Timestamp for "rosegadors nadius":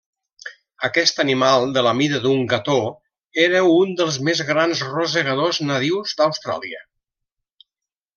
4.95-6.17